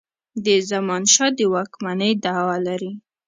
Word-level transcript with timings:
د 0.45 0.47
زمانشاه 0.69 1.31
د 1.37 1.39
واکمنی 1.53 2.11
دعوه 2.23 2.57
لري. 2.67 2.91